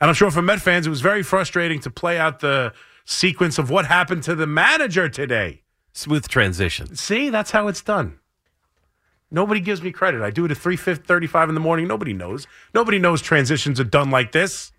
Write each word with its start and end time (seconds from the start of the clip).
And 0.00 0.08
I'm 0.08 0.14
sure 0.14 0.30
for 0.30 0.42
Met 0.42 0.60
fans, 0.60 0.86
it 0.86 0.90
was 0.90 1.00
very 1.00 1.22
frustrating 1.22 1.80
to 1.80 1.90
play 1.90 2.18
out 2.18 2.40
the 2.40 2.72
sequence 3.04 3.58
of 3.58 3.70
what 3.70 3.86
happened 3.86 4.22
to 4.24 4.34
the 4.34 4.46
manager 4.46 5.08
today. 5.08 5.62
Smooth 5.92 6.28
transition. 6.28 6.96
See, 6.96 7.30
that's 7.30 7.52
how 7.52 7.68
it's 7.68 7.82
done. 7.82 8.18
Nobody 9.30 9.60
gives 9.60 9.82
me 9.82 9.90
credit. 9.90 10.22
I 10.22 10.30
do 10.30 10.44
it 10.44 10.50
at 10.50 10.58
3.35 10.58 11.48
in 11.48 11.54
the 11.54 11.60
morning. 11.60 11.88
Nobody 11.88 12.12
knows. 12.12 12.46
Nobody 12.74 12.98
knows 12.98 13.22
transitions 13.22 13.80
are 13.80 13.84
done 13.84 14.10
like 14.10 14.32
this. 14.32 14.72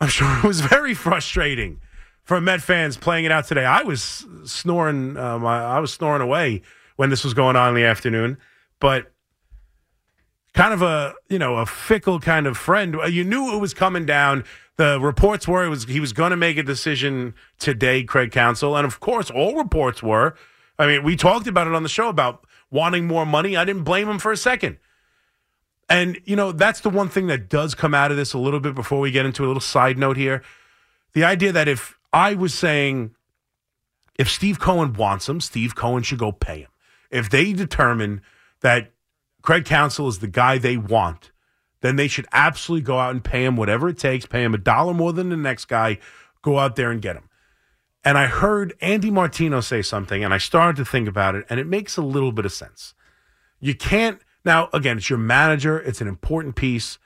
I'm 0.00 0.08
sure 0.08 0.38
it 0.38 0.44
was 0.44 0.60
very 0.60 0.94
frustrating 0.94 1.80
for 2.24 2.40
Met 2.40 2.62
fans 2.62 2.96
playing 2.96 3.24
it 3.24 3.30
out 3.30 3.46
today. 3.46 3.64
I 3.64 3.82
was 3.82 4.26
snoring. 4.44 5.16
Um, 5.16 5.46
I, 5.46 5.62
I 5.76 5.78
was 5.78 5.92
snoring 5.92 6.22
away 6.22 6.62
when 6.96 7.10
this 7.10 7.22
was 7.22 7.34
going 7.34 7.54
on 7.54 7.68
in 7.68 7.74
the 7.74 7.84
afternoon, 7.84 8.38
but 8.80 9.11
kind 10.54 10.74
of 10.74 10.82
a 10.82 11.14
you 11.28 11.38
know 11.38 11.56
a 11.56 11.66
fickle 11.66 12.20
kind 12.20 12.46
of 12.46 12.56
friend. 12.56 12.96
Uh, 12.96 13.06
you 13.06 13.24
knew 13.24 13.54
it 13.54 13.58
was 13.58 13.74
coming 13.74 14.06
down. 14.06 14.44
The 14.76 14.98
reports 15.00 15.46
were 15.46 15.64
it 15.64 15.68
was 15.68 15.84
he 15.84 16.00
was 16.00 16.12
going 16.12 16.30
to 16.30 16.36
make 16.36 16.56
a 16.56 16.62
decision 16.62 17.34
today, 17.58 18.04
Craig 18.04 18.32
Counsell, 18.32 18.76
and 18.76 18.86
of 18.86 19.00
course, 19.00 19.30
all 19.30 19.56
reports 19.56 20.02
were. 20.02 20.34
I 20.78 20.86
mean, 20.86 21.04
we 21.04 21.16
talked 21.16 21.46
about 21.46 21.66
it 21.66 21.74
on 21.74 21.82
the 21.82 21.88
show 21.88 22.08
about 22.08 22.46
wanting 22.70 23.06
more 23.06 23.26
money. 23.26 23.56
I 23.56 23.64
didn't 23.64 23.84
blame 23.84 24.08
him 24.08 24.18
for 24.18 24.32
a 24.32 24.36
second. 24.36 24.78
And, 25.88 26.18
you 26.24 26.36
know, 26.36 26.52
that's 26.52 26.80
the 26.80 26.90
one 26.90 27.08
thing 27.08 27.26
that 27.26 27.50
does 27.50 27.74
come 27.74 27.92
out 27.94 28.10
of 28.10 28.16
this 28.16 28.32
a 28.32 28.38
little 28.38 28.60
bit 28.60 28.74
before 28.74 28.98
we 28.98 29.10
get 29.10 29.26
into 29.26 29.44
a 29.44 29.46
little 29.46 29.60
side 29.60 29.98
note 29.98 30.16
here. 30.16 30.42
The 31.12 31.22
idea 31.22 31.52
that 31.52 31.68
if 31.68 31.98
I 32.12 32.34
was 32.34 32.54
saying, 32.54 33.14
if 34.18 34.30
Steve 34.30 34.58
Cohen 34.58 34.94
wants 34.94 35.28
him, 35.28 35.40
Steve 35.40 35.74
Cohen 35.74 36.02
should 36.02 36.18
go 36.18 36.32
pay 36.32 36.60
him. 36.60 36.70
If 37.10 37.28
they 37.28 37.52
determine 37.52 38.22
that 38.60 38.90
Craig 39.42 39.64
Counsell 39.64 40.08
is 40.08 40.20
the 40.20 40.28
guy 40.28 40.58
they 40.58 40.76
want, 40.76 41.30
then 41.80 41.96
they 41.96 42.08
should 42.08 42.26
absolutely 42.32 42.84
go 42.84 42.98
out 42.98 43.10
and 43.10 43.24
pay 43.24 43.44
him 43.44 43.56
whatever 43.56 43.88
it 43.88 43.98
takes, 43.98 44.24
pay 44.24 44.42
him 44.42 44.54
a 44.54 44.58
dollar 44.58 44.94
more 44.94 45.12
than 45.12 45.28
the 45.28 45.36
next 45.36 45.66
guy, 45.66 45.98
go 46.42 46.58
out 46.58 46.76
there 46.76 46.90
and 46.90 47.02
get 47.02 47.16
him. 47.16 47.28
And 48.04 48.16
I 48.16 48.26
heard 48.26 48.74
Andy 48.80 49.10
Martino 49.10 49.60
say 49.60 49.82
something, 49.82 50.24
and 50.24 50.32
I 50.32 50.38
started 50.38 50.76
to 50.76 50.84
think 50.84 51.08
about 51.08 51.34
it, 51.34 51.44
and 51.50 51.60
it 51.60 51.66
makes 51.66 51.96
a 51.96 52.02
little 52.02 52.32
bit 52.32 52.44
of 52.44 52.52
sense. 52.52 52.94
You 53.60 53.74
can't 53.74 54.20
now, 54.44 54.68
again, 54.72 54.96
it's 54.96 55.10
your 55.10 55.18
manager. 55.18 55.78
It's 55.78 56.00
an 56.00 56.08
important 56.08 56.56
piece. 56.56 56.98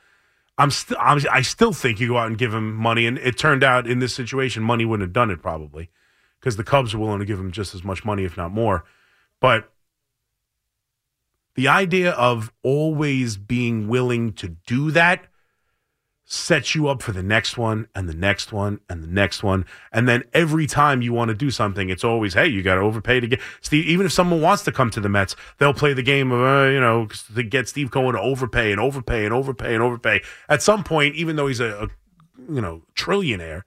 I'm 0.59 0.71
still, 0.71 0.97
I 0.99 1.43
still 1.43 1.75
think 1.75 2.01
you 2.01 2.09
go 2.09 2.17
out 2.17 2.29
and 2.29 2.39
give 2.39 2.55
him 2.55 2.75
money, 2.75 3.07
and 3.07 3.19
it 3.19 3.37
turned 3.37 3.63
out 3.63 3.87
in 3.87 3.99
this 3.99 4.15
situation, 4.15 4.63
money 4.63 4.87
wouldn't 4.87 5.07
have 5.07 5.13
done 5.13 5.31
it 5.31 5.43
probably, 5.43 5.91
because 6.41 6.57
the 6.57 6.65
Cubs 6.65 6.95
were 6.95 7.05
willing 7.05 7.19
to 7.19 7.27
give 7.27 7.39
him 7.39 7.53
just 7.53 7.75
as 7.75 7.85
much 7.85 8.07
money, 8.07 8.25
if 8.25 8.39
not 8.39 8.53
more. 8.53 8.85
But 9.39 9.71
the 11.57 11.69
idea 11.69 12.13
of 12.13 12.53
always 12.63 13.37
being 13.37 13.89
willing 13.89 14.33
to 14.35 14.49
do 14.67 14.91
that 14.93 15.27
sets 16.29 16.75
you 16.75 16.89
up 16.89 17.03
for 17.03 17.13
the 17.13 17.23
next 17.23 17.57
one 17.57 17.87
and 17.95 18.09
the 18.09 18.15
next 18.15 18.53
one 18.53 18.81
and 18.91 19.03
the 19.03 19.09
next 19.09 19.45
one. 19.45 19.65
And 19.93 20.09
then 20.09 20.25
every 20.33 20.67
time 20.67 21.01
you 21.01 21.13
want 21.13 21.29
to 21.29 21.35
do 21.35 21.51
something, 21.51 21.89
it's 21.89 22.03
always, 22.03 22.35
hey, 22.35 22.49
you 22.49 22.63
got 22.63 22.75
to 22.75 22.81
overpay 22.81 23.21
to 23.21 23.29
get 23.29 23.41
Steve. 23.61 23.87
Even 23.87 24.07
if 24.07 24.13
someone 24.13 24.41
wants 24.41 24.65
to 24.65 24.73
come 24.73 24.91
to 24.91 25.01
the 25.01 25.09
Mets, 25.09 25.37
they'll 25.59 25.73
play 25.73 25.93
the 25.93 26.03
game 26.03 26.33
of, 26.33 26.41
uh, 26.41 26.69
you 26.69 26.81
know, 26.81 27.07
to 27.35 27.43
get 27.45 27.69
Steve 27.69 27.93
Cohen 27.93 28.15
to 28.15 28.21
overpay 28.21 28.73
and 28.73 28.81
overpay 28.81 29.25
and 29.25 29.33
overpay 29.33 29.75
and 29.75 29.83
overpay. 29.83 30.21
At 30.49 30.63
some 30.63 30.83
point, 30.83 31.15
even 31.15 31.37
though 31.37 31.47
he's 31.47 31.61
a, 31.61 31.85
a 31.85 31.89
you 32.53 32.61
know, 32.61 32.83
trillionaire, 32.97 33.63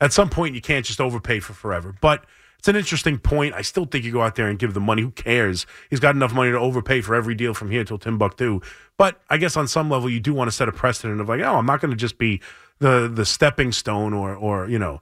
at 0.00 0.12
some 0.12 0.30
point 0.30 0.54
you 0.54 0.60
can't 0.60 0.86
just 0.86 1.00
overpay 1.00 1.40
for 1.40 1.54
forever. 1.54 1.92
But 2.00 2.24
it's 2.58 2.68
an 2.68 2.76
interesting 2.76 3.18
point. 3.18 3.54
I 3.54 3.62
still 3.62 3.84
think 3.84 4.04
you 4.04 4.12
go 4.12 4.22
out 4.22 4.34
there 4.34 4.48
and 4.48 4.58
give 4.58 4.74
the 4.74 4.80
money. 4.80 5.02
Who 5.02 5.10
cares? 5.10 5.66
He's 5.90 6.00
got 6.00 6.14
enough 6.14 6.32
money 6.32 6.50
to 6.50 6.58
overpay 6.58 7.00
for 7.00 7.14
every 7.14 7.34
deal 7.34 7.54
from 7.54 7.70
here 7.70 7.84
till 7.84 7.98
Timbuktu. 7.98 8.60
But 8.96 9.20
I 9.28 9.36
guess 9.36 9.56
on 9.56 9.68
some 9.68 9.90
level, 9.90 10.08
you 10.08 10.20
do 10.20 10.34
want 10.34 10.48
to 10.48 10.56
set 10.56 10.68
a 10.68 10.72
precedent 10.72 11.20
of 11.20 11.28
like, 11.28 11.40
oh, 11.40 11.56
I'm 11.56 11.66
not 11.66 11.80
going 11.80 11.90
to 11.90 11.96
just 11.96 12.18
be 12.18 12.40
the 12.78 13.10
the 13.12 13.24
stepping 13.24 13.72
stone 13.72 14.12
or 14.12 14.34
or 14.34 14.68
you 14.68 14.78
know 14.78 15.00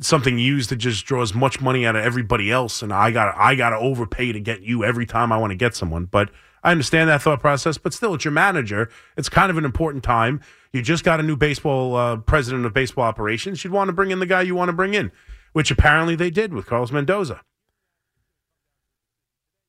something 0.00 0.38
used 0.38 0.68
to 0.70 0.76
just 0.76 1.06
draw 1.06 1.22
as 1.22 1.34
much 1.34 1.60
money 1.60 1.86
out 1.86 1.96
of 1.96 2.04
everybody 2.04 2.50
else, 2.50 2.82
and 2.82 2.92
I 2.92 3.10
got 3.10 3.36
I 3.36 3.54
got 3.54 3.70
to 3.70 3.76
overpay 3.76 4.32
to 4.32 4.40
get 4.40 4.62
you 4.62 4.84
every 4.84 5.06
time 5.06 5.32
I 5.32 5.36
want 5.36 5.50
to 5.50 5.56
get 5.56 5.74
someone. 5.74 6.06
But 6.06 6.30
I 6.62 6.70
understand 6.70 7.10
that 7.10 7.22
thought 7.22 7.40
process. 7.40 7.76
But 7.78 7.92
still, 7.92 8.14
it's 8.14 8.24
your 8.24 8.32
manager. 8.32 8.88
It's 9.16 9.28
kind 9.28 9.50
of 9.50 9.58
an 9.58 9.64
important 9.64 10.02
time. 10.02 10.40
You 10.72 10.82
just 10.82 11.04
got 11.04 11.20
a 11.20 11.22
new 11.22 11.36
baseball 11.36 11.94
uh, 11.96 12.16
president 12.16 12.66
of 12.66 12.72
baseball 12.72 13.04
operations. 13.04 13.62
You'd 13.62 13.72
want 13.72 13.88
to 13.88 13.92
bring 13.92 14.10
in 14.10 14.18
the 14.18 14.26
guy 14.26 14.42
you 14.42 14.54
want 14.54 14.70
to 14.70 14.72
bring 14.72 14.94
in 14.94 15.12
which 15.54 15.70
apparently 15.70 16.16
they 16.16 16.30
did 16.30 16.52
with 16.52 16.66
Carlos 16.66 16.90
Mendoza, 16.90 17.40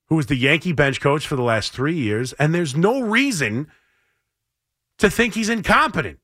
who 0.07 0.15
was 0.15 0.25
the 0.25 0.35
Yankee 0.35 0.73
bench 0.73 0.99
coach 0.99 1.25
for 1.25 1.35
the 1.35 1.43
last 1.43 1.71
three 1.71 1.95
years. 1.95 2.33
And 2.33 2.53
there's 2.53 2.75
no 2.75 3.01
reason 3.01 3.67
to 4.97 5.11
think 5.11 5.35
he's 5.35 5.47
incompetent. 5.47 6.19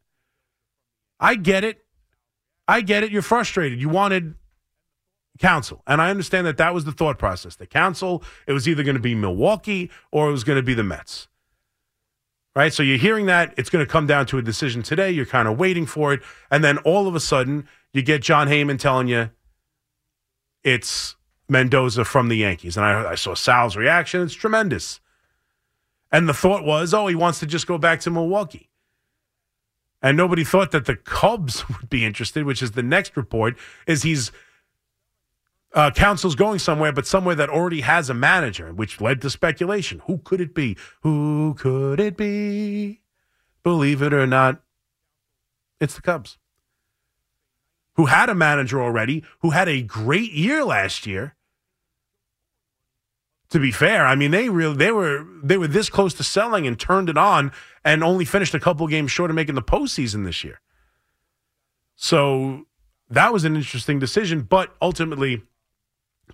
I 1.19 1.35
get 1.35 1.63
it. 1.63 1.85
I 2.67 2.81
get 2.81 3.03
it. 3.03 3.11
You're 3.11 3.21
frustrated. 3.21 3.79
You 3.79 3.87
wanted 3.87 4.33
Counsell. 5.37 5.83
And 5.85 6.01
I 6.01 6.09
understand 6.09 6.47
that 6.47 6.57
that 6.57 6.73
was 6.73 6.85
the 6.85 6.91
thought 6.91 7.19
process. 7.19 7.55
The 7.55 7.67
Counsell, 7.67 8.23
it 8.47 8.53
was 8.53 8.67
either 8.67 8.81
going 8.81 8.95
to 8.95 9.01
be 9.01 9.13
Milwaukee 9.13 9.91
or 10.11 10.27
it 10.27 10.31
was 10.31 10.43
going 10.43 10.57
to 10.57 10.63
be 10.63 10.73
the 10.73 10.83
Mets. 10.83 11.27
Right? 12.55 12.73
So 12.73 12.81
you're 12.81 12.97
hearing 12.97 13.27
that. 13.27 13.53
It's 13.57 13.69
going 13.69 13.85
to 13.85 13.89
come 13.89 14.07
down 14.07 14.25
to 14.27 14.39
a 14.39 14.41
decision 14.41 14.81
today. 14.81 15.11
You're 15.11 15.27
kind 15.27 15.47
of 15.47 15.59
waiting 15.59 15.85
for 15.85 16.13
it. 16.13 16.21
And 16.49 16.63
then 16.63 16.79
all 16.79 17.07
of 17.07 17.13
a 17.13 17.19
sudden, 17.19 17.67
you 17.93 18.01
get 18.01 18.23
Jon 18.23 18.47
Heyman 18.47 18.79
telling 18.79 19.07
you, 19.07 19.29
it's 20.63 21.15
Mendoza 21.49 22.05
from 22.05 22.29
the 22.29 22.37
Yankees. 22.37 22.77
And 22.77 22.85
I, 22.85 23.11
I 23.11 23.15
saw 23.15 23.33
Sal's 23.33 23.75
reaction. 23.75 24.21
It's 24.21 24.33
tremendous. 24.33 24.99
And 26.11 26.27
the 26.27 26.33
thought 26.33 26.63
was, 26.65 26.93
oh, 26.93 27.07
he 27.07 27.15
wants 27.15 27.39
to 27.39 27.45
just 27.45 27.67
go 27.67 27.77
back 27.77 27.99
to 28.01 28.11
Milwaukee. 28.11 28.69
And 30.01 30.17
nobody 30.17 30.43
thought 30.43 30.71
that 30.71 30.85
the 30.85 30.95
Cubs 30.95 31.67
would 31.69 31.89
be 31.89 32.05
interested, 32.05 32.45
which 32.45 32.61
is 32.61 32.71
the 32.71 32.83
next 32.83 33.15
report, 33.15 33.57
is 33.85 34.03
he's 34.03 34.31
uh, 35.73 35.89
Counsell's 35.91 36.35
going 36.35 36.59
somewhere, 36.59 36.91
but 36.91 37.07
somewhere 37.07 37.35
that 37.35 37.49
already 37.49 37.81
has 37.81 38.09
a 38.09 38.13
manager, 38.13 38.73
which 38.73 38.99
led 38.99 39.21
to 39.21 39.29
speculation. 39.29 40.01
Who 40.05 40.17
could 40.17 40.41
it 40.41 40.53
be? 40.53 40.75
Who 41.01 41.53
could 41.57 41.99
it 41.99 42.17
be? 42.17 43.01
Believe 43.63 44.01
it 44.01 44.13
or 44.13 44.27
not, 44.27 44.61
it's 45.79 45.95
the 45.95 46.01
Cubs 46.01 46.37
who 48.01 48.07
had 48.07 48.29
a 48.29 48.33
manager 48.33 48.81
already, 48.81 49.23
who 49.41 49.51
had 49.51 49.69
a 49.69 49.83
great 49.83 50.31
year 50.31 50.65
last 50.65 51.05
year. 51.05 51.35
To 53.51 53.59
be 53.59 53.69
fair, 53.69 54.07
I 54.07 54.15
mean 54.15 54.31
they 54.31 54.49
really 54.49 54.75
they 54.75 54.91
were 54.91 55.23
they 55.43 55.55
were 55.55 55.67
this 55.67 55.87
close 55.87 56.15
to 56.15 56.23
selling 56.23 56.65
and 56.65 56.79
turned 56.79 57.09
it 57.09 57.17
on 57.17 57.51
and 57.85 58.03
only 58.03 58.25
finished 58.25 58.55
a 58.55 58.59
couple 58.59 58.87
games 58.87 59.11
short 59.11 59.29
of 59.29 59.35
making 59.35 59.53
the 59.53 59.61
postseason 59.61 60.25
this 60.25 60.43
year. 60.43 60.61
So 61.95 62.65
that 63.07 63.31
was 63.31 63.43
an 63.43 63.55
interesting 63.55 63.99
decision, 63.99 64.41
but 64.41 64.75
ultimately, 64.81 65.43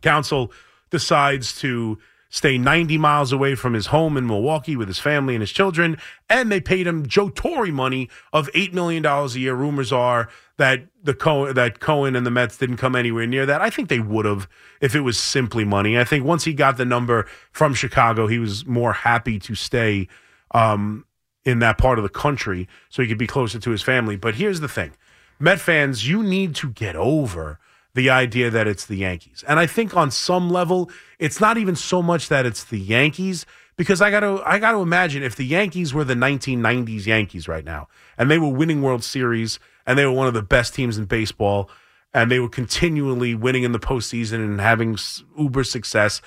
Counsell 0.01 0.53
decides 0.89 1.59
to 1.59 1.97
stay 2.30 2.58
90 2.58 2.98
miles 2.98 3.32
away 3.32 3.56
from 3.56 3.74
his 3.74 3.88
home 3.88 4.18
in 4.18 4.28
Milwaukee 4.28 4.76
with 4.76 4.88
his 4.88 5.00
family 5.00 5.36
and 5.36 5.42
his 5.42 5.52
children. 5.52 5.98
And 6.30 6.52
they 6.52 6.60
paid 6.60 6.88
him 6.88 7.08
Joe 7.08 7.30
Torre 7.30 7.72
money 7.72 8.10
of 8.34 8.52
$8 8.54 8.74
million 8.74 9.06
a 9.06 9.28
year. 9.28 9.56
Rumors 9.56 9.92
are 9.92 10.30
that 10.58 10.88
the 11.04 11.14
Cohen, 11.14 11.56
that 11.56 11.80
Cohen 11.80 12.16
and 12.16 12.26
the 12.26 12.32
Mets 12.32 12.58
didn't 12.58 12.78
come 12.78 12.96
anywhere 12.96 13.28
near 13.28 13.46
that. 13.46 13.62
I 13.62 13.70
think 13.70 13.90
they 13.90 14.00
would 14.00 14.26
have 14.26 14.50
if 14.82 14.96
it 14.96 15.02
was 15.02 15.18
simply 15.18 15.64
money. 15.64 15.98
I 15.98 16.04
think 16.04 16.26
once 16.26 16.44
he 16.44 16.54
got 16.54 16.78
the 16.78 16.86
number 16.86 17.28
from 17.52 17.74
Chicago, 17.74 18.28
he 18.28 18.40
was 18.40 18.66
more 18.66 18.94
happy 18.94 19.40
to 19.40 19.56
stay 19.56 20.08
um, 20.52 21.06
in 21.46 21.59
that 21.59 21.78
part 21.78 22.00
of 22.00 22.04
the 22.04 22.09
country 22.09 22.68
so 22.90 23.02
he 23.02 23.08
could 23.08 23.18
be 23.18 23.28
closer 23.28 23.59
to 23.59 23.72
his 23.72 23.82
family. 23.82 24.16
But 24.16 24.36
here's 24.36 24.59
the 24.59 24.68
thing. 24.68 24.94
Met 25.40 25.59
fans, 25.59 26.08
you 26.08 26.24
need 26.24 26.56
to 26.56 26.70
get 26.70 26.96
over 26.96 27.59
the 27.97 28.09
idea 28.12 28.52
that 28.52 28.68
it's 28.68 28.85
the 28.85 28.96
Yankees. 28.96 29.44
And 29.47 29.59
I 29.59 29.66
think 29.66 29.97
on 29.97 30.12
some 30.12 30.50
level, 30.52 30.91
it's 31.18 31.41
not 31.41 31.58
even 31.58 31.75
so 31.75 32.03
much 32.03 32.30
that 32.30 32.46
it's 32.46 32.63
the 32.63 32.80
Yankees 32.80 33.46
because 33.75 34.02
I 34.02 34.12
got 34.12 34.19
to 34.19 34.41
I 34.46 34.59
got 34.59 34.74
to 34.74 34.80
imagine 34.80 35.24
if 35.24 35.35
the 35.35 35.46
Yankees 35.46 35.96
were 35.96 36.03
the 36.03 36.13
1990s 36.13 37.08
Yankees 37.08 37.47
right 37.47 37.66
now 37.66 37.88
and 38.16 38.30
they 38.30 38.38
were 38.38 38.50
winning 38.50 38.84
World 38.84 39.03
Series 39.03 39.59
and 39.88 39.97
they 39.97 40.05
were 40.05 40.11
one 40.11 40.28
of 40.28 40.35
the 40.35 40.44
best 40.44 40.76
teams 40.76 40.97
in 40.97 41.05
baseball, 41.05 41.72
and 42.14 42.29
they 42.29 42.40
were 42.40 42.49
continually 42.49 43.34
winning 43.34 43.64
in 43.64 43.72
the 43.72 43.79
postseason 43.79 44.35
and 44.35 44.61
having 44.61 44.97
uber 45.38 45.64
success, 45.64 46.22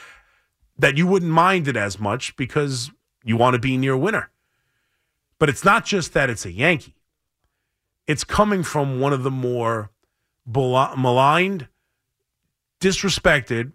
that 0.79 0.97
you 0.97 1.07
wouldn't 1.07 1.31
mind 1.31 1.69
it 1.69 1.77
as 1.77 2.01
much 2.01 2.35
because 2.37 2.91
you 3.23 3.37
want 3.37 3.55
to 3.55 3.61
be 3.61 3.77
near 3.77 3.93
a 3.93 3.99
winner. 3.99 4.31
But 5.39 5.51
it's 5.51 5.65
not 5.65 5.85
just 5.85 6.15
that 6.15 6.31
it's 6.31 6.47
a 6.47 6.51
Yankee. 6.51 6.97
It's 8.07 8.25
coming 8.25 8.63
from 8.63 8.99
one 8.99 9.13
of 9.13 9.23
the 9.23 9.31
more 9.31 9.91
maligned, 10.55 11.69
disrespected, 12.81 13.73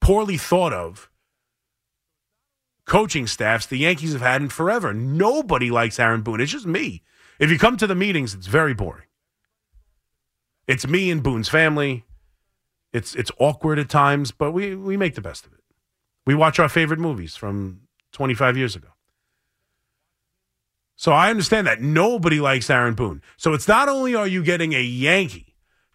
poorly 0.00 0.36
thought 0.36 0.72
of 0.72 1.10
coaching 2.84 3.26
staffs 3.26 3.66
the 3.66 3.78
Yankees 3.78 4.12
have 4.12 4.22
had 4.22 4.42
in 4.42 4.48
forever. 4.48 4.92
Nobody 4.92 5.70
likes 5.70 6.00
Aaron 6.00 6.22
Boone. 6.22 6.40
It's 6.40 6.52
just 6.52 6.66
me. 6.66 7.02
If 7.38 7.50
you 7.50 7.58
come 7.58 7.76
to 7.76 7.86
the 7.86 7.94
meetings, 7.94 8.34
it's 8.34 8.48
very 8.48 8.74
boring. 8.74 9.04
It's 10.66 10.86
me 10.86 11.10
and 11.10 11.22
Boone's 11.22 11.48
family. 11.48 12.04
It's 12.92 13.14
it's 13.14 13.30
awkward 13.38 13.78
at 13.78 13.88
times, 13.88 14.32
but 14.32 14.52
we 14.52 14.74
we 14.74 14.96
make 14.96 15.14
the 15.14 15.20
best 15.20 15.46
of 15.46 15.52
it. 15.52 15.60
We 16.26 16.34
watch 16.34 16.58
our 16.58 16.68
favorite 16.68 16.98
movies 16.98 17.36
from 17.36 17.82
25 18.12 18.56
years 18.56 18.74
ago. 18.74 18.88
So 20.96 21.12
I 21.12 21.30
understand 21.30 21.66
that 21.66 21.80
nobody 21.80 22.40
likes 22.40 22.68
Aaron 22.68 22.94
Boone. 22.94 23.22
So 23.36 23.52
it's 23.52 23.68
not 23.68 23.88
only 23.88 24.14
are 24.14 24.26
you 24.26 24.42
getting 24.42 24.72
a 24.72 24.82
Yankee, 24.82 25.47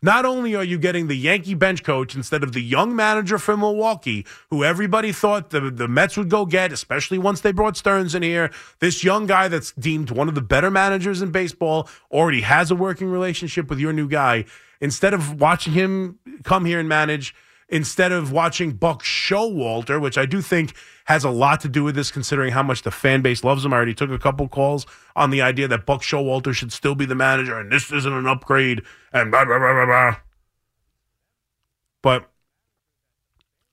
not 0.04 0.26
only 0.26 0.54
are 0.54 0.64
you 0.64 0.78
getting 0.78 1.08
the 1.08 1.16
Yankee 1.16 1.54
bench 1.54 1.82
coach 1.82 2.14
instead 2.14 2.44
of 2.44 2.52
the 2.52 2.62
young 2.62 2.94
manager 2.94 3.40
from 3.40 3.62
Milwaukee, 3.62 4.26
who 4.50 4.64
everybody 4.64 5.14
thought 5.14 5.50
the, 5.50 5.72
the 5.72 5.88
Mets 5.88 6.18
would 6.18 6.30
go 6.30 6.46
get, 6.46 6.74
especially 6.74 7.18
once 7.18 7.40
they 7.40 7.54
brought 7.54 7.78
Stearns 7.78 8.14
in 8.14 8.22
here, 8.22 8.52
this 8.80 9.04
young 9.04 9.26
guy 9.26 9.48
that's 9.48 9.72
deemed 9.72 10.12
one 10.12 10.28
of 10.28 10.36
the 10.36 10.42
better 10.42 10.70
managers 10.70 11.22
in 11.22 11.32
baseball 11.32 11.88
already 12.12 12.42
has 12.42 12.70
a 12.70 12.76
working 12.76 13.08
relationship 13.08 13.70
with 13.70 13.80
your 13.80 13.94
new 13.94 14.10
guy. 14.10 14.44
Instead 14.82 15.14
of 15.14 15.40
watching 15.40 15.72
him 15.72 16.20
come 16.44 16.66
here 16.66 16.82
and 16.82 16.90
manage, 16.90 17.34
instead 17.74 18.12
of 18.12 18.32
watching 18.32 18.74
Buck 18.74 19.02
Showalter, 19.02 20.00
which 20.00 20.16
I 20.16 20.28
do 20.28 20.44
think 20.44 20.76
has 21.06 21.24
a 21.24 21.32
lot 21.32 21.60
to 21.62 21.68
do 21.68 21.84
with 21.84 21.96
this, 21.96 22.12
considering 22.12 22.52
how 22.52 22.62
much 22.62 22.84
the 22.84 22.92
fan 22.92 23.24
base 23.24 23.44
loves 23.44 23.66
him. 23.66 23.74
I 23.74 23.78
already 23.78 23.96
took 23.96 24.12
a 24.12 24.20
couple 24.20 24.48
calls 24.48 24.86
on 25.16 25.32
the 25.32 25.42
idea 25.42 25.68
that 25.68 25.88
Buck 25.88 26.04
Showalter 26.04 26.54
should 26.54 26.72
still 26.72 26.94
be 26.94 27.06
the 27.06 27.16
manager 27.16 27.60
and 27.60 27.72
this 27.72 27.92
isn't 27.92 28.14
an 28.14 28.28
upgrade 28.28 28.84
and 29.12 29.32
blah, 29.32 29.44
blah, 29.44 29.58
blah, 29.58 29.74
blah, 29.74 29.86
blah. 29.88 30.16
But 32.04 32.30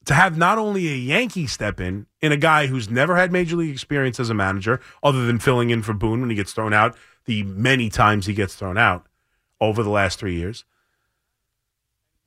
to 0.06 0.14
have 0.14 0.38
not 0.38 0.56
only 0.56 0.88
a 0.88 0.96
Yankee 0.96 1.46
step 1.46 1.79
in, 1.79 2.06
in 2.23 2.32
a 2.32 2.38
guy 2.38 2.69
who's 2.69 2.88
never 2.88 3.17
had 3.17 3.31
major 3.31 3.56
league 3.56 3.70
experience 3.70 4.19
as 4.19 4.31
a 4.31 4.35
manager, 4.35 4.81
other 5.03 5.26
than 5.26 5.38
filling 5.38 5.69
in 5.69 5.82
for 5.82 5.93
Boone 5.93 6.23
when 6.23 6.31
he 6.31 6.37
gets 6.37 6.55
thrown 6.55 6.73
out, 6.73 6.96
the 7.26 7.43
many 7.43 7.91
times 7.91 8.25
he 8.25 8.32
gets 8.32 8.55
thrown 8.55 8.79
out 8.79 9.06
over 9.61 9.82
the 9.82 9.91
last 9.91 10.19
three 10.19 10.37
years. 10.37 10.64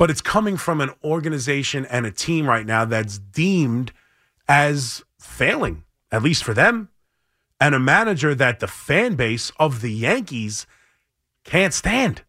But 0.04 0.12
it's 0.12 0.20
coming 0.20 0.58
from 0.58 0.82
an 0.82 0.90
organization 1.02 1.86
and 1.86 2.06
a 2.06 2.12
team 2.12 2.46
right 2.46 2.66
now 2.66 2.84
that's 2.84 3.20
deemed 3.20 3.94
as 4.50 5.02
failing, 5.18 5.86
at 6.12 6.22
least 6.22 6.44
for 6.44 6.54
them, 6.54 6.90
and 7.58 7.74
a 7.74 7.80
manager 7.80 8.36
that 8.36 8.60
the 8.60 8.68
fan 8.68 9.16
base 9.16 9.54
of 9.58 9.80
the 9.80 9.94
Yankees 9.94 10.68
can't 11.46 11.74
stand. 11.74 12.24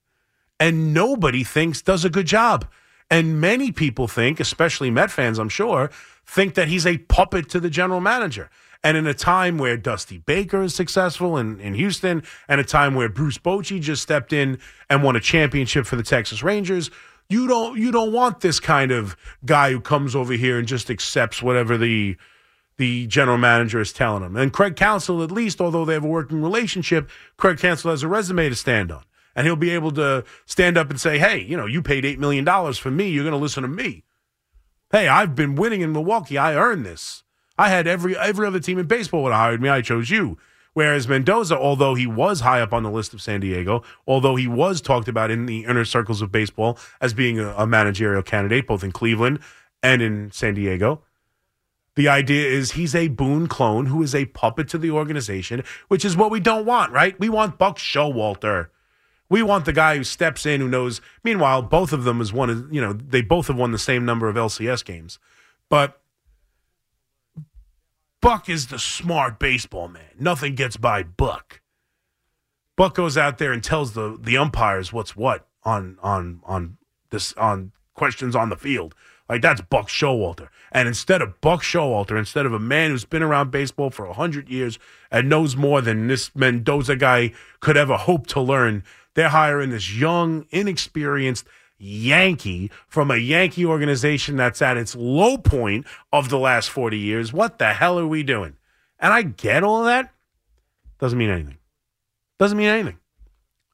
And 0.61 0.95
nobody 0.95 1.43
thinks 1.43 1.83
does 1.83 2.05
a 2.05 2.11
good 2.11 2.27
job. 2.27 2.65
And 3.11 3.41
many 3.41 3.73
people 3.73 4.07
think, 4.07 4.39
especially 4.39 4.93
Met 4.93 5.11
fans, 5.11 5.41
I'm 5.41 5.49
sure, 5.49 5.91
think 6.25 6.55
that 6.55 6.69
he's 6.69 6.87
a 6.87 6.99
puppet 6.99 7.49
to 7.49 7.59
the 7.59 7.71
general 7.71 8.01
manager. 8.01 8.51
And 8.85 8.97
in 8.97 9.09
a 9.09 9.15
time 9.15 9.59
where 9.59 9.77
Dusty 9.77 10.19
Baker 10.19 10.63
is 10.63 10.77
successful 10.77 11.39
in, 11.39 11.59
in 11.59 11.75
Houston, 11.75 12.23
and 12.47 12.61
a 12.61 12.65
time 12.65 12.95
where 12.95 13.09
Bruce 13.09 13.39
Bochy 13.39 13.81
just 13.81 14.03
stepped 14.03 14.33
in 14.33 14.61
and 14.89 15.03
won 15.03 15.17
a 15.17 15.21
championship 15.21 15.87
for 15.87 15.97
the 15.97 16.05
Texas 16.05 16.45
Rangers, 16.45 16.93
you 17.29 17.47
don't 17.47 17.79
you 17.79 17.91
don't 17.91 18.13
want 18.13 18.41
this 18.41 18.61
kind 18.61 18.91
of 18.91 19.17
guy 19.45 19.73
who 19.73 19.81
comes 19.81 20.15
over 20.15 20.35
here 20.35 20.59
and 20.59 20.69
just 20.69 20.91
accepts 20.91 21.43
whatever 21.43 21.77
the 21.77 22.17
the 22.77 23.07
general 23.07 23.39
manager 23.39 23.81
is 23.81 23.93
telling 23.93 24.23
him. 24.23 24.37
And 24.37 24.53
Craig 24.53 24.77
Counsell, 24.77 25.23
at 25.23 25.31
least, 25.31 25.61
although 25.61 25.85
they 25.85 25.95
have 25.95 26.05
a 26.05 26.09
working 26.09 26.43
relationship, 26.43 27.09
Craig 27.37 27.59
Counsell 27.59 27.91
has 27.91 28.03
a 28.03 28.09
resume 28.09 28.49
to 28.49 28.55
stand 28.55 28.91
on. 28.91 29.05
And 29.37 29.47
he'll 29.47 29.57
be 29.57 29.71
able 29.71 29.93
to 29.93 30.25
stand 30.47 30.77
up 30.77 30.91
and 30.91 31.01
say, 31.01 31.19
hey, 31.19 31.41
you 31.41 31.57
know, 31.57 31.67
you 31.67 31.83
paid 31.83 32.05
$8 32.05 32.19
million 32.19 32.45
for 32.75 32.91
me. 32.91 33.09
You're 33.09 33.25
going 33.25 33.33
to 33.33 33.39
listen 33.39 33.63
to 33.63 33.69
me. 33.69 34.05
Hey, 34.91 35.09
I've 35.09 35.35
been 35.35 35.57
winning 35.57 35.81
in 35.81 35.93
Milwaukee. 35.93 36.39
I 36.39 36.55
earned 36.55 36.87
this. 36.87 37.25
I 37.57 37.69
had 37.69 37.87
every 37.87 38.17
every 38.17 38.47
other 38.47 38.61
team 38.61 38.79
in 38.79 38.87
baseball 38.87 39.23
would 39.23 39.33
have 39.33 39.41
hired 39.41 39.63
me. 39.63 39.69
I 39.69 39.81
chose 39.81 40.11
you. 40.11 40.39
Whereas 40.75 41.09
Mendoza, 41.09 41.57
although 41.57 41.95
he 41.95 42.07
was 42.07 42.41
high 42.41 42.61
up 42.61 42.73
on 42.73 42.83
the 42.83 42.91
list 42.91 43.15
of 43.15 43.23
San 43.23 43.41
Diego, 43.41 43.83
although 44.07 44.37
he 44.37 44.47
was 44.47 44.81
talked 44.81 45.09
about 45.09 45.31
in 45.31 45.47
the 45.47 45.65
inner 45.65 45.85
circles 45.85 46.21
of 46.21 46.31
baseball 46.31 46.79
as 47.01 47.15
being 47.15 47.39
a, 47.39 47.55
a 47.57 47.67
managerial 47.67 48.23
candidate, 48.23 48.67
both 48.67 48.85
in 48.85 48.93
Cleveland 48.93 49.39
and 49.83 50.03
in 50.03 50.31
San 50.33 50.55
Diego, 50.55 51.03
the 51.95 52.09
idea 52.09 52.49
is 52.49 52.73
he's 52.73 52.95
a 52.95 53.09
Boone 53.09 53.47
clone 53.47 53.87
who 53.87 54.03
is 54.03 54.15
a 54.15 54.27
puppet 54.27 54.69
to 54.71 54.79
the 54.79 54.91
organization, 54.91 55.63
which 55.87 56.05
is 56.05 56.17
what 56.17 56.33
we 56.33 56.41
don't 56.41 56.67
want, 56.67 56.93
right? 56.93 57.19
We 57.21 57.29
want 57.29 57.57
Buck 57.57 57.79
Showalter. 57.79 58.69
We 59.29 59.43
want 59.43 59.65
the 59.65 59.73
guy 59.73 59.97
who 59.97 60.05
steps 60.05 60.45
in, 60.45 60.61
who 60.61 60.69
knows. 60.69 61.01
Meanwhile, 61.23 61.63
both 61.63 61.93
of 61.93 62.05
them 62.05 62.21
is 62.21 62.33
one. 62.33 62.69
You 62.71 62.81
know, 62.81 62.93
they 62.93 63.23
both 63.23 63.47
have 63.47 63.57
won 63.57 63.71
the 63.71 63.79
same 63.79 64.05
number 64.05 64.29
of 64.29 64.35
LCS 64.37 64.85
games, 64.85 65.19
but 65.69 66.01
Buck 68.25 68.49
is 68.49 68.69
the 68.69 68.79
smart 68.79 69.39
baseball 69.39 69.87
man. 69.87 70.15
Nothing 70.19 70.55
gets 70.55 70.79
by 70.79 71.03
Buck. 71.03 71.61
Buck 72.75 72.95
goes 72.95 73.19
out 73.19 73.37
there 73.37 73.53
and 73.53 73.63
tells 73.63 73.93
the 73.93 74.17
the 74.19 74.39
umpires 74.39 74.95
what's 74.95 75.15
what 75.15 75.47
on 75.63 75.99
on 76.03 76.41
on 76.45 76.79
this 77.11 77.35
on 77.35 77.73
questions 77.93 78.35
on 78.35 78.49
the 78.49 78.57
field. 78.57 78.95
Like 79.29 79.43
that's 79.43 79.61
Buck 79.61 79.89
Showalter. 79.89 80.49
And 80.73 80.89
instead 80.89 81.21
of 81.21 81.39
Buck 81.43 81.63
Showalter, 81.63 82.19
instead 82.19 82.47
of 82.47 82.55
a 82.55 82.59
man 82.59 82.93
who's 82.93 83.05
been 83.05 83.23
around 83.23 83.51
baseball 83.51 83.91
for 83.91 84.11
hundred 84.11 84.49
years 84.49 84.79
and 85.11 85.29
knows 85.29 85.55
more 85.55 85.83
than 85.83 86.07
this 86.07 86.35
Mendoza 86.35 86.97
guy 86.97 87.31
could 87.61 87.77
ever 87.77 87.99
hope 87.99 88.27
to 88.29 88.41
learn, 88.41 88.85
they're 89.13 89.29
hiring 89.29 89.69
this 89.69 89.95
young, 89.95 90.47
inexperienced 90.49 91.47
Yankee 91.79 92.71
from 92.89 93.11
a 93.11 93.17
Yankee 93.17 93.67
organization 93.67 94.37
that's 94.37 94.63
at 94.63 94.77
its 94.77 94.95
low 94.95 95.39
point 95.39 95.87
of 96.13 96.29
the 96.29 96.39
last 96.39 96.71
40 96.71 96.99
years. 96.99 97.33
What 97.33 97.59
the 97.59 97.73
hell 97.73 97.99
are 97.99 98.07
we 98.07 98.23
doing? 98.23 98.57
And 98.99 99.13
I 99.13 99.23
get 99.23 99.63
all 99.63 99.85
that. 99.85 100.13
Doesn't 100.99 101.19
mean 101.19 101.31
anything. 101.31 101.59
Doesn't 102.39 102.59
mean 102.59 102.69
anything. 102.69 102.99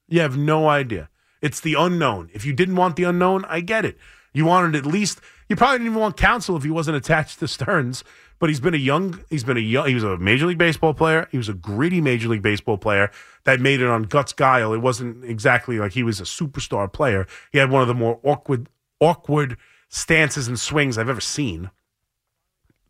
You 0.08 0.20
have 0.20 0.36
no 0.36 0.68
idea. 0.68 1.08
It's 1.40 1.60
the 1.60 1.74
unknown. 1.74 2.30
If 2.32 2.44
you 2.44 2.52
didn't 2.52 2.76
want 2.76 2.96
the 2.96 3.04
unknown, 3.04 3.44
I 3.46 3.60
get 3.60 3.84
it. 3.84 3.96
You 4.32 4.44
wanted 4.44 4.76
at 4.76 4.86
least 4.86 5.20
you 5.48 5.56
probably 5.56 5.78
didn't 5.78 5.88
even 5.88 6.00
want 6.00 6.16
Counsell 6.16 6.56
if 6.56 6.62
he 6.62 6.70
wasn't 6.70 6.96
attached 6.96 7.38
to 7.40 7.48
Stearns 7.48 8.04
but 8.40 8.48
he's 8.48 8.58
been 8.58 8.74
a 8.74 8.78
young 8.78 9.22
he's 9.30 9.44
been 9.44 9.56
a 9.56 9.60
young 9.60 9.86
he 9.86 9.94
was 9.94 10.02
a 10.02 10.16
major 10.16 10.46
league 10.46 10.58
baseball 10.58 10.94
player. 10.94 11.28
He 11.30 11.36
was 11.36 11.48
a 11.48 11.54
gritty 11.54 12.00
major 12.00 12.28
league 12.28 12.42
baseball 12.42 12.78
player 12.78 13.12
that 13.44 13.60
made 13.60 13.80
it 13.80 13.86
on 13.86 14.04
guts 14.04 14.32
guile. 14.32 14.72
It 14.72 14.78
wasn't 14.78 15.24
exactly 15.24 15.78
like 15.78 15.92
he 15.92 16.02
was 16.02 16.18
a 16.18 16.24
superstar 16.24 16.92
player. 16.92 17.26
He 17.52 17.58
had 17.58 17.70
one 17.70 17.82
of 17.82 17.88
the 17.88 17.94
more 17.94 18.18
awkward 18.24 18.68
awkward 18.98 19.56
stances 19.88 20.48
and 20.48 20.58
swings 20.58 20.98
i've 20.98 21.08
ever 21.08 21.20
seen. 21.20 21.70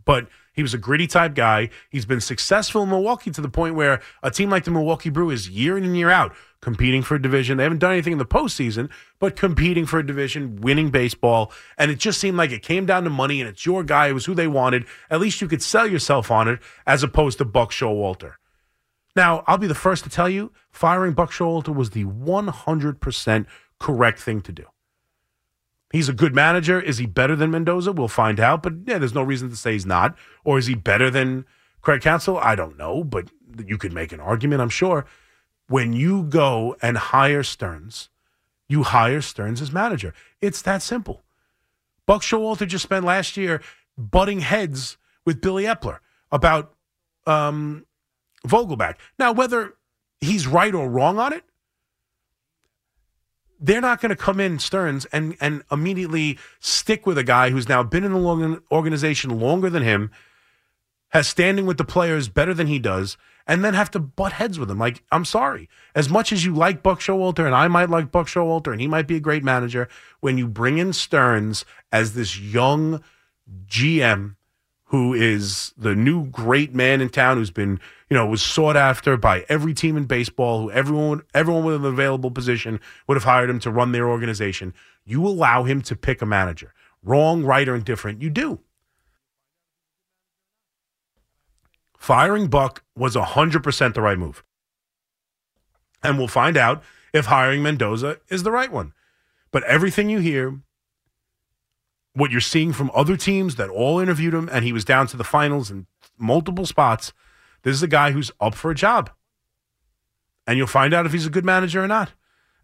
But 0.04 0.28
he 0.52 0.62
was 0.62 0.74
a 0.74 0.78
gritty 0.78 1.06
type 1.06 1.34
guy. 1.34 1.70
He's 1.90 2.04
been 2.04 2.20
successful 2.20 2.82
in 2.82 2.88
Milwaukee 2.88 3.30
to 3.30 3.40
the 3.40 3.48
point 3.48 3.74
where 3.74 4.00
a 4.22 4.30
team 4.30 4.50
like 4.50 4.64
the 4.64 4.70
Milwaukee 4.70 5.10
Brewers 5.10 5.48
year 5.48 5.78
in 5.78 5.84
and 5.84 5.96
year 5.96 6.10
out 6.10 6.34
competing 6.60 7.02
for 7.02 7.14
a 7.14 7.22
division. 7.22 7.56
They 7.56 7.62
haven't 7.62 7.78
done 7.78 7.92
anything 7.92 8.12
in 8.12 8.18
the 8.18 8.26
postseason, 8.26 8.90
but 9.18 9.36
competing 9.36 9.86
for 9.86 9.98
a 9.98 10.06
division, 10.06 10.60
winning 10.60 10.90
baseball. 10.90 11.52
And 11.78 11.90
it 11.90 11.98
just 11.98 12.20
seemed 12.20 12.36
like 12.36 12.50
it 12.50 12.62
came 12.62 12.86
down 12.86 13.04
to 13.04 13.10
money 13.10 13.40
and 13.40 13.48
it's 13.48 13.64
your 13.64 13.82
guy. 13.82 14.08
It 14.08 14.12
was 14.12 14.26
who 14.26 14.34
they 14.34 14.46
wanted. 14.46 14.84
At 15.08 15.20
least 15.20 15.40
you 15.40 15.48
could 15.48 15.62
sell 15.62 15.86
yourself 15.86 16.30
on 16.30 16.48
it 16.48 16.60
as 16.86 17.02
opposed 17.02 17.38
to 17.38 17.44
Buck 17.44 17.70
Showalter. 17.70 18.34
Now, 19.16 19.42
I'll 19.46 19.58
be 19.58 19.66
the 19.66 19.74
first 19.74 20.04
to 20.04 20.10
tell 20.10 20.28
you, 20.28 20.52
firing 20.70 21.14
Buck 21.14 21.30
Showalter 21.30 21.74
was 21.74 21.90
the 21.90 22.04
100% 22.04 23.46
correct 23.78 24.20
thing 24.20 24.40
to 24.42 24.52
do. 24.52 24.64
He's 25.92 26.08
a 26.08 26.12
good 26.12 26.34
manager. 26.34 26.80
Is 26.80 26.98
he 26.98 27.06
better 27.06 27.34
than 27.34 27.50
Mendoza? 27.50 27.92
We'll 27.92 28.08
find 28.08 28.38
out. 28.38 28.62
But 28.62 28.74
yeah, 28.86 28.98
there's 28.98 29.14
no 29.14 29.22
reason 29.22 29.50
to 29.50 29.56
say 29.56 29.72
he's 29.72 29.86
not. 29.86 30.16
Or 30.44 30.58
is 30.58 30.66
he 30.66 30.74
better 30.74 31.10
than 31.10 31.46
Craig 31.80 32.00
Counsell? 32.00 32.38
I 32.38 32.54
don't 32.54 32.78
know, 32.78 33.02
but 33.02 33.30
you 33.66 33.76
could 33.76 33.92
make 33.92 34.12
an 34.12 34.20
argument, 34.20 34.62
I'm 34.62 34.68
sure. 34.68 35.04
When 35.66 35.92
you 35.92 36.22
go 36.24 36.76
and 36.80 36.96
hire 36.96 37.42
Stearns, 37.42 38.08
you 38.68 38.84
hire 38.84 39.20
Stearns 39.20 39.60
as 39.60 39.72
manager. 39.72 40.14
It's 40.40 40.62
that 40.62 40.82
simple. 40.82 41.24
Buck 42.06 42.22
Showalter 42.22 42.66
just 42.66 42.84
spent 42.84 43.04
last 43.04 43.36
year 43.36 43.60
butting 43.96 44.40
heads 44.40 44.96
with 45.24 45.40
Billy 45.40 45.64
Eppler 45.64 45.98
about 46.32 46.74
um, 47.26 47.84
Vogelbach. 48.46 48.96
Now, 49.18 49.32
whether 49.32 49.74
he's 50.20 50.46
right 50.46 50.74
or 50.74 50.88
wrong 50.88 51.18
on 51.18 51.32
it, 51.32 51.44
they're 53.60 53.80
not 53.80 54.00
going 54.00 54.10
to 54.10 54.16
come 54.16 54.40
in 54.40 54.58
Stearns 54.58 55.04
and 55.06 55.36
and 55.40 55.62
immediately 55.70 56.38
stick 56.58 57.06
with 57.06 57.18
a 57.18 57.24
guy 57.24 57.50
who's 57.50 57.68
now 57.68 57.82
been 57.82 58.04
in 58.04 58.12
the 58.12 58.62
organization 58.72 59.38
longer 59.38 59.68
than 59.68 59.82
him, 59.82 60.10
has 61.10 61.28
standing 61.28 61.66
with 61.66 61.76
the 61.76 61.84
players 61.84 62.28
better 62.28 62.54
than 62.54 62.66
he 62.66 62.78
does, 62.78 63.16
and 63.46 63.64
then 63.64 63.74
have 63.74 63.90
to 63.90 63.98
butt 64.00 64.32
heads 64.32 64.58
with 64.58 64.70
him. 64.70 64.78
Like, 64.78 65.02
I'm 65.12 65.24
sorry. 65.24 65.68
As 65.94 66.08
much 66.08 66.32
as 66.32 66.44
you 66.44 66.54
like 66.54 66.82
Buck 66.82 67.00
Showalter, 67.00 67.44
and 67.44 67.54
I 67.54 67.68
might 67.68 67.90
like 67.90 68.10
Buck 68.10 68.26
Showalter, 68.26 68.72
and 68.72 68.80
he 68.80 68.88
might 68.88 69.06
be 69.06 69.16
a 69.16 69.20
great 69.20 69.44
manager, 69.44 69.88
when 70.20 70.38
you 70.38 70.48
bring 70.48 70.78
in 70.78 70.92
Stearns 70.92 71.64
as 71.92 72.14
this 72.14 72.38
young 72.38 73.02
GM 73.66 74.36
who 74.90 75.14
is 75.14 75.72
the 75.78 75.94
new 75.94 76.26
great 76.26 76.74
man 76.74 77.00
in 77.00 77.08
town 77.08 77.36
who's 77.36 77.52
been, 77.52 77.78
you 78.08 78.16
know, 78.16 78.26
was 78.26 78.42
sought 78.42 78.76
after 78.76 79.16
by 79.16 79.44
every 79.48 79.72
team 79.72 79.96
in 79.96 80.04
baseball, 80.04 80.62
who 80.62 80.70
everyone 80.72 81.22
everyone 81.32 81.64
with 81.64 81.76
an 81.76 81.84
available 81.84 82.30
position 82.30 82.80
would 83.06 83.14
have 83.14 83.22
hired 83.22 83.48
him 83.48 83.60
to 83.60 83.70
run 83.70 83.92
their 83.92 84.08
organization. 84.08 84.74
You 85.04 85.24
allow 85.24 85.62
him 85.62 85.80
to 85.82 85.94
pick 85.94 86.20
a 86.20 86.26
manager. 86.26 86.74
Wrong, 87.04 87.44
right, 87.44 87.68
or 87.68 87.76
indifferent, 87.76 88.20
you 88.20 88.30
do. 88.30 88.58
Firing 91.96 92.48
Buck 92.48 92.82
was 92.96 93.14
100% 93.14 93.94
the 93.94 94.00
right 94.00 94.18
move. 94.18 94.42
And 96.02 96.18
we'll 96.18 96.28
find 96.28 96.56
out 96.56 96.82
if 97.12 97.26
hiring 97.26 97.62
Mendoza 97.62 98.18
is 98.28 98.42
the 98.42 98.50
right 98.50 98.72
one. 98.72 98.92
But 99.52 99.62
everything 99.64 100.10
you 100.10 100.18
hear 100.18 100.60
what 102.14 102.30
you're 102.30 102.40
seeing 102.40 102.72
from 102.72 102.90
other 102.94 103.16
teams 103.16 103.56
that 103.56 103.70
all 103.70 104.00
interviewed 104.00 104.34
him 104.34 104.48
and 104.52 104.64
he 104.64 104.72
was 104.72 104.84
down 104.84 105.06
to 105.08 105.16
the 105.16 105.24
finals 105.24 105.70
in 105.70 105.86
multiple 106.18 106.66
spots. 106.66 107.12
This 107.62 107.74
is 107.74 107.82
a 107.82 107.88
guy 107.88 108.10
who's 108.12 108.30
up 108.40 108.54
for 108.54 108.70
a 108.70 108.74
job. 108.74 109.10
and 110.46 110.58
you'll 110.58 110.66
find 110.66 110.92
out 110.92 111.06
if 111.06 111.12
he's 111.12 111.26
a 111.26 111.30
good 111.30 111.44
manager 111.44 111.82
or 111.82 111.86
not. 111.86 112.12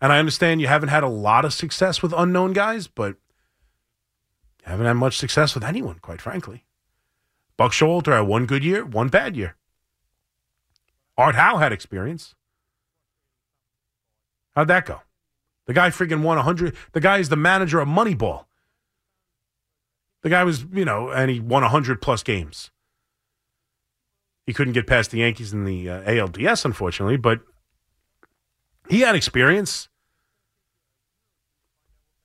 And 0.00 0.12
I 0.12 0.19
understand 0.19 0.61
you 0.61 0.67
haven't 0.67 0.88
had 0.88 1.05
a 1.05 1.09
lot 1.09 1.45
of 1.45 1.53
success 1.55 2.03
with 2.03 2.12
unknown 2.17 2.53
guys, 2.53 2.88
but 2.88 3.17
you 4.61 4.65
haven't 4.65 4.87
had 4.87 4.95
much 4.95 5.17
success 5.17 5.55
with 5.55 5.62
anyone, 5.62 5.99
quite 6.00 6.21
frankly. 6.21 6.65
Buck 7.57 7.73
Showalter 7.73 8.12
had 8.12 8.26
one 8.26 8.45
good 8.47 8.65
year, 8.65 8.85
one 8.85 9.09
bad 9.09 9.37
year. 9.37 9.57
Art 11.17 11.37
Howe 11.37 11.59
had 11.59 11.73
experience. 11.73 12.35
How'd 14.55 14.69
that 14.69 14.87
go? 14.87 15.03
The 15.67 15.73
guy 15.73 15.91
freaking 15.91 16.23
won 16.23 16.37
100. 16.37 16.75
The 16.93 17.00
guy 17.00 17.19
is 17.19 17.29
the 17.29 17.37
manager 17.37 17.79
of 17.81 17.88
Moneyball. 17.88 18.45
The 20.26 20.30
guy 20.30 20.42
was, 20.42 20.66
you 20.73 20.85
know, 20.85 21.11
and 21.11 21.30
he 21.30 21.38
won 21.38 21.62
100 21.62 22.02
plus 22.02 22.25
games. 22.25 22.73
He 24.45 24.52
couldn't 24.52 24.73
get 24.73 24.88
past 24.88 25.12
the 25.12 25.18
Yankees 25.18 25.52
in 25.52 25.64
the 25.64 25.88
uh, 25.88 26.02
ALDS, 26.02 26.64
unfortunately, 26.64 27.16
but 27.16 27.42
he 28.88 29.02
had 29.02 29.14
experience. 29.14 29.88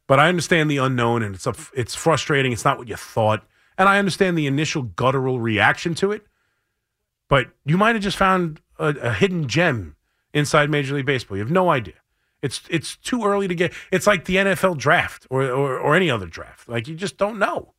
But 0.08 0.20
I 0.20 0.29
understand 0.29 0.72
the 0.72 0.77
unknown, 0.77 1.22
and 1.22 1.36
it's 1.36 1.46
a, 1.46 1.53
it's 1.75 1.93
frustrating. 1.93 2.51
It's 2.51 2.65
not 2.65 2.79
what 2.79 2.88
you 2.88 2.96
thought, 2.96 3.43
and 3.77 3.88
I 3.88 4.00
understand 4.00 4.36
the 4.36 4.48
initial 4.48 4.81
guttural 4.81 5.39
reaction 5.39 5.93
to 5.93 6.12
it. 6.12 6.25
But 7.29 7.50
you 7.65 7.77
might 7.77 7.93
have 7.93 8.01
just 8.01 8.17
found 8.17 8.62
a, 8.79 8.96
a 9.00 9.13
hidden 9.13 9.48
gem 9.48 9.96
inside 10.34 10.72
Major 10.72 10.96
League 10.96 11.05
Baseball. 11.05 11.38
You 11.38 11.43
have 11.43 11.51
no 11.51 11.70
idea. 11.70 12.01
It's 12.41 12.63
it's 12.67 12.96
too 12.96 13.25
early 13.25 13.48
to 13.48 13.53
get. 13.53 13.74
It's 13.91 14.08
like 14.08 14.25
the 14.25 14.38
NFL 14.38 14.79
draft 14.79 15.27
or, 15.29 15.43
or, 15.43 15.77
or 15.77 15.96
any 15.96 16.10
other 16.10 16.25
draft. 16.25 16.67
Like 16.67 16.88
you 16.88 16.96
just 16.96 17.20
don't 17.20 17.38
know. 17.38 17.75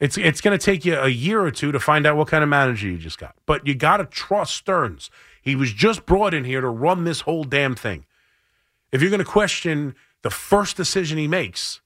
It's 0.00 0.16
it's 0.16 0.40
going 0.40 0.58
to 0.58 0.64
take 0.64 0.84
you 0.84 0.98
a 0.98 1.08
year 1.08 1.42
or 1.42 1.50
two 1.50 1.72
to 1.72 1.78
find 1.78 2.06
out 2.06 2.16
what 2.16 2.28
kind 2.28 2.42
of 2.42 2.48
manager 2.48 2.88
you 2.88 2.96
just 2.96 3.18
got. 3.18 3.34
But 3.44 3.66
you 3.66 3.74
got 3.74 3.98
to 3.98 4.06
trust 4.06 4.54
Stearns. 4.54 5.10
He 5.42 5.54
was 5.54 5.72
just 5.72 6.06
brought 6.06 6.32
in 6.32 6.44
here 6.44 6.62
to 6.62 6.68
run 6.68 7.04
this 7.04 7.22
whole 7.22 7.44
damn 7.44 7.74
thing. 7.74 8.06
If 8.92 9.02
you're 9.02 9.10
going 9.10 9.18
to 9.18 9.24
question 9.24 9.94
the 10.22 10.30
first 10.30 10.76
decision 10.76 11.18
he 11.18 11.28
makes, 11.28 11.80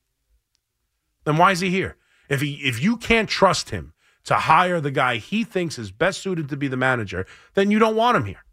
then 1.25 1.37
why 1.37 1.51
is 1.51 1.61
he 1.61 1.71
here? 1.71 1.97
If 2.29 2.41
he 2.41 2.55
if 2.63 2.81
you 2.81 2.97
can't 2.97 3.29
trust 3.29 3.71
him 3.71 3.93
to 4.25 4.35
hire 4.35 4.81
the 4.81 4.93
guy 4.93 5.17
he 5.17 5.45
thinks 5.45 5.79
is 5.79 5.91
best 5.91 6.23
suited 6.23 6.49
to 6.49 6.57
be 6.57 6.69
the 6.69 6.77
manager, 6.77 7.27
then 7.55 7.71
you 7.71 7.81
don't 7.81 7.97
want 7.97 8.17
him 8.17 8.25
here 8.27 8.44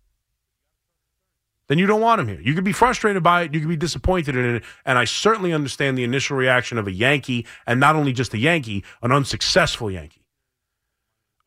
then 1.72 1.78
you 1.80 1.88
don't 1.88 2.02
want 2.02 2.20
him 2.20 2.28
here. 2.28 2.42
You 2.42 2.54
could 2.54 2.66
be 2.66 2.74
frustrated 2.74 3.24
by 3.24 3.44
it, 3.44 3.54
you 3.54 3.62
could 3.62 3.70
be 3.70 3.78
disappointed 3.78 4.36
in 4.36 4.56
it, 4.56 4.64
and 4.86 4.98
I 4.98 5.06
certainly 5.06 5.54
understand 5.54 5.98
the 5.98 6.04
initial 6.04 6.36
reaction 6.36 6.78
of 6.78 6.86
a 6.86 6.92
Yankee, 6.92 7.46
and 7.66 7.80
not 7.80 7.96
only 7.96 8.12
just 8.12 8.34
a 8.34 8.38
Yankee, 8.38 8.84
an 9.02 9.14
unsuccessful 9.14 9.90
Yankee. 9.90 10.26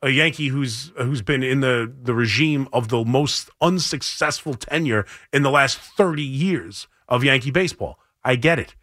A 0.01 0.09
Yankee 0.09 0.47
who's 0.47 0.91
who's 0.97 1.21
been 1.21 1.43
in 1.43 1.59
the, 1.59 1.93
the 2.01 2.15
regime 2.15 2.67
of 2.73 2.87
the 2.87 3.05
most 3.05 3.51
unsuccessful 3.61 4.55
tenure 4.55 5.05
in 5.31 5.43
the 5.43 5.51
last 5.51 5.77
30 5.77 6.23
years 6.23 6.87
of 7.07 7.23
Yankee 7.23 7.51
baseball. 7.51 7.99
I 8.23 8.35
get 8.35 8.57
it. 8.57 8.73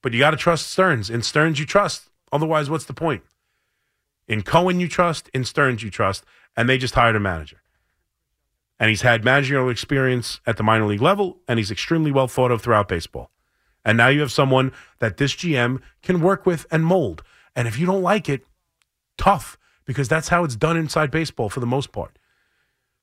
But 0.00 0.14
you 0.14 0.20
got 0.20 0.30
to 0.30 0.38
trust 0.38 0.70
Stearns. 0.70 1.10
In 1.10 1.20
Stearns, 1.20 1.60
you 1.60 1.66
trust. 1.66 2.08
Otherwise, 2.32 2.70
what's 2.70 2.86
the 2.86 2.94
point? 2.94 3.24
In 4.26 4.40
Cohen, 4.40 4.80
you 4.80 4.88
trust. 4.88 5.28
In 5.34 5.44
Stearns, 5.44 5.82
you 5.82 5.90
trust. 5.90 6.24
And 6.56 6.66
they 6.66 6.78
just 6.78 6.94
hired 6.94 7.14
a 7.14 7.20
manager 7.20 7.62
and 8.82 8.88
he's 8.88 9.02
had 9.02 9.24
managerial 9.24 9.70
experience 9.70 10.40
at 10.44 10.56
the 10.56 10.64
minor 10.64 10.86
league 10.86 11.00
level, 11.00 11.38
and 11.46 11.60
he's 11.60 11.70
extremely 11.70 12.10
well 12.10 12.26
thought 12.26 12.50
of 12.50 12.60
throughout 12.60 12.88
baseball. 12.88 13.30
And 13.84 13.96
now 13.96 14.08
you 14.08 14.18
have 14.22 14.32
someone 14.32 14.72
that 14.98 15.18
this 15.18 15.34
GM 15.34 15.80
can 16.02 16.20
work 16.20 16.46
with 16.46 16.66
and 16.68 16.84
mold. 16.84 17.22
And 17.54 17.68
if 17.68 17.78
you 17.78 17.86
don't 17.86 18.02
like 18.02 18.28
it, 18.28 18.44
tough, 19.16 19.56
because 19.84 20.08
that's 20.08 20.30
how 20.30 20.42
it's 20.42 20.56
done 20.56 20.76
inside 20.76 21.12
baseball 21.12 21.48
for 21.48 21.60
the 21.60 21.66
most 21.66 21.92
part. 21.92 22.18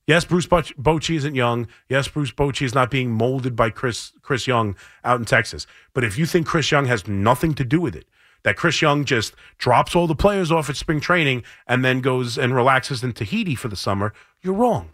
Yes, 0.06 0.26
Bruce 0.26 0.48
Bochy 0.48 1.16
isn't 1.16 1.36
young. 1.36 1.66
Yes, 1.88 2.10
Bruce 2.10 2.34
Bochy 2.34 2.64
is 2.64 2.76
not 2.76 2.92
being 2.92 3.12
molded 3.12 3.56
by 3.56 3.70
Chris 3.70 4.12
Chris 4.22 4.48
Young 4.48 4.76
out 5.06 5.18
in 5.18 5.26
Texas. 5.26 5.66
But 5.94 6.04
if 6.04 6.18
you 6.18 6.26
think 6.26 6.46
Chris 6.46 6.72
Young 6.72 6.88
has 6.88 7.08
nothing 7.08 7.54
to 7.54 7.64
do 7.64 7.80
with 7.80 7.96
it, 7.96 8.10
that 8.44 8.58
Chris 8.58 8.82
Young 8.82 9.06
just 9.06 9.34
drops 9.58 9.96
all 9.96 10.08
the 10.08 10.14
players 10.14 10.52
off 10.52 10.70
at 10.70 10.76
spring 10.76 11.00
training 11.00 11.44
and 11.68 11.86
then 11.86 12.02
goes 12.02 12.38
and 12.38 12.54
relaxes 12.54 13.02
in 13.02 13.14
Tahiti 13.14 13.56
for 13.56 13.70
the 13.70 13.78
summer, 13.78 14.12
you're 14.42 14.54
wrong. 14.54 14.90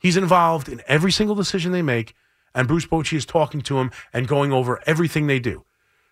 He's 0.00 0.16
involved 0.16 0.68
in 0.68 0.82
every 0.88 1.12
single 1.12 1.36
decision 1.36 1.72
they 1.72 1.82
make, 1.82 2.14
and 2.54 2.66
Bruce 2.66 2.86
Bochy 2.86 3.16
is 3.16 3.26
talking 3.26 3.60
to 3.60 3.78
him 3.78 3.90
and 4.12 4.26
going 4.26 4.52
over 4.52 4.80
everything 4.86 5.26
they 5.26 5.38
do. 5.38 5.64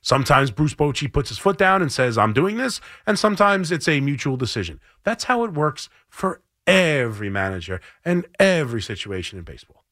Sometimes 0.03 0.51
Bruce 0.53 0.75
Bochy 0.75 1.13
puts 1.13 1.31
his 1.31 1.39
foot 1.39 1.59
down 1.59 1.83
and 1.83 1.91
says, 1.91 2.17
I'm 2.17 2.33
doing 2.33 2.57
this, 2.57 2.81
and 3.07 3.19
sometimes 3.19 3.73
it's 3.73 3.89
a 3.89 4.01
mutual 4.01 4.37
decision. 4.37 4.79
That's 5.03 5.25
how 5.25 5.43
it 5.45 5.53
works 5.53 5.89
for 6.09 6.43
every 6.67 7.31
manager 7.31 7.81
and 8.05 8.27
every 8.39 8.83
situation 8.83 9.39
in 9.39 9.45
baseball. 9.45 9.85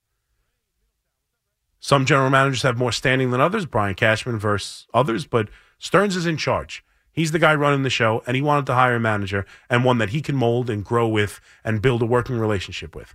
Some 1.81 2.07
general 2.07 2.31
managers 2.31 2.63
have 2.63 2.79
more 2.79 2.93
standing 2.93 3.31
than 3.31 3.41
others, 3.41 3.67
Brian 3.67 3.95
Cashman 3.95 4.39
versus 4.39 4.87
others, 4.93 5.27
but 5.27 5.49
Stearns 5.79 6.17
is 6.17 6.27
in 6.27 6.37
charge. 6.37 6.85
He's 7.13 7.33
the 7.33 7.39
guy 7.39 7.55
running 7.55 7.83
the 7.83 7.91
show, 7.91 8.23
and 8.27 8.37
he 8.37 8.43
wanted 8.43 8.67
to 8.67 8.75
hire 8.75 8.97
a 8.97 9.01
manager 9.01 9.47
and 9.71 9.85
one 9.85 9.99
that 9.99 10.11
he 10.11 10.21
can 10.21 10.37
mold 10.37 10.69
and 10.69 10.85
grow 10.85 11.09
with 11.09 11.41
and 11.65 11.81
build 11.81 12.03
a 12.03 12.07
working 12.07 12.39
relationship 12.39 12.95
with. 12.95 13.15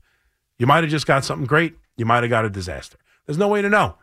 You 0.62 0.68
might 0.68 0.84
have 0.84 0.92
just 0.92 1.08
got 1.08 1.26
something 1.26 1.48
great. 1.48 1.74
You 1.98 2.06
might 2.06 2.22
have 2.22 2.30
got 2.30 2.46
a 2.46 2.50
disaster. 2.52 2.96
There's 3.26 3.40
no 3.40 3.48
way 3.48 3.64
to 3.64 3.68
know. 3.68 3.98